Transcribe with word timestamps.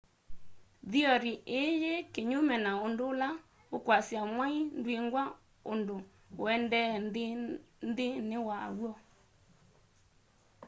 theory 0.91 1.33
ii 1.59 1.69
yi 1.83 1.93
kinyume 2.13 2.55
na 2.65 2.71
undu 2.85 3.03
ula 3.13 3.27
ukwasya 3.77 4.21
mwai 4.33 4.57
ndwingwa 4.77 5.23
undu 5.71 5.97
uendeea 6.41 6.95
nthini 7.89 8.37
waw'o 8.47 8.91